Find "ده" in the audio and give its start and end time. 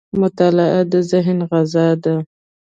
2.03-2.15